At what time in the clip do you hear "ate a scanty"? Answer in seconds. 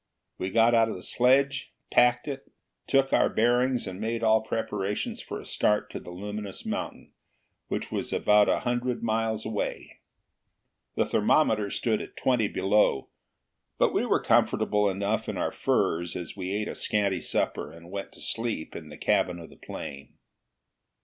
16.51-17.21